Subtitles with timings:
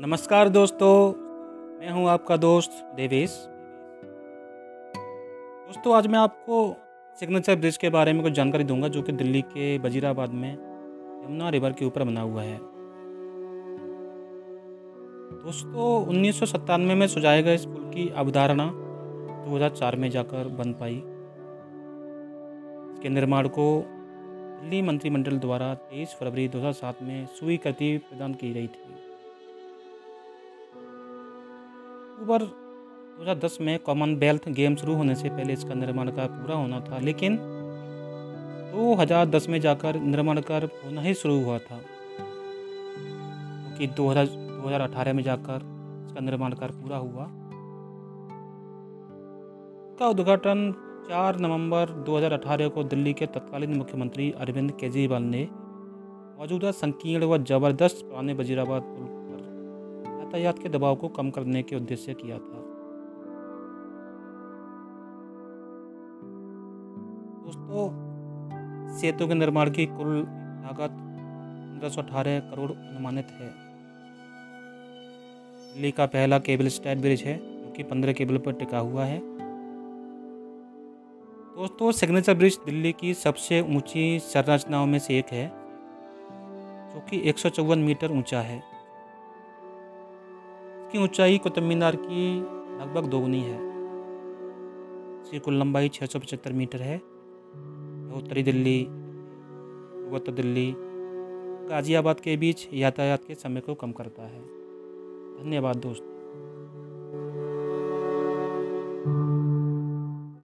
[0.00, 1.12] नमस्कार दोस्तों,
[1.80, 3.30] मैं हूँ आपका दोस्त देवेश।
[5.66, 6.76] दोस्तों, आज मैं आपको
[7.20, 11.48] सिग्नेचर ब्रिज के बारे में कुछ जानकारी दूँगा, जो कि दिल्ली के वजीराबाद में यमुना
[11.48, 12.58] रिवर के ऊपर बना हुआ है।
[15.44, 18.70] दोस्तों, उन्नीस सौ सत्तानवे में सुझाए गए इस पुल की अवधारणा
[19.44, 20.96] 2004 में जाकर बन पाई।
[22.94, 23.84] इसके निर्माण को
[24.60, 29.09] दिल्ली मंत्रिमंडल द्वारा 23 फरवरी 2007 में स्वीकृति प्रदान की गई थी।
[32.20, 32.42] अक्टूबर
[33.18, 37.36] 2010 में कॉमनवेल्थ गेम शुरू होने से पहले इसका निर्माण कार्य पूरा होना था, लेकिन
[38.74, 41.78] 2010 में जाकर निर्माण कार्य होना ही शुरू हुआ था।
[43.68, 45.64] क्योंकि तो 2018 में जाकर
[46.06, 47.26] इसका निर्माण कार्य पूरा हुआ।
[49.98, 50.72] का उद्घाटन
[51.10, 55.48] 4 नवंबर 2018 को दिल्ली के तत्कालीन मुख्यमंत्री अरविंद केजरीवाल ने।
[56.38, 58.82] मौजूदा संकीर्ण व ज़बरदस्त पुराने वजीराबाद
[60.30, 62.58] यातायात के दबाव को कम करने के उद्देश्य किया था।
[67.46, 67.88] दोस्तों,
[68.96, 70.90] सेतु के निर्माण की कुल लागत
[71.82, 73.48] पंद्रह करोड़ अनुमानित है।
[75.74, 79.18] दिल्ली का पहला केबल स्टैट ब्रिज है, जो कि पंद्रह केबल पर टिका हुआ है।
[81.56, 85.48] दोस्तों, सिग्नेचर ब्रिज दिल्ली की सबसे ऊँची संरचनाओं में से एक है,
[86.94, 88.69] जो कि एक सौ चौवन मीटर ऊँचा है।
[90.90, 92.22] इसकी ऊंचाई कुतुब मीनार की
[92.78, 93.56] लगभग दोगुनी है।
[95.22, 96.96] इसकी कुल लंबाई छः सौ पचहत्तर मीटर है।
[98.16, 98.80] उत्तरी दिल्ली
[100.10, 100.74] उत्तर दिल्ली,
[101.68, 104.40] गाज़ियाबाद के बीच यातायात के समय को कम करता है।
[105.36, 106.02] धन्यवाद दोस्त।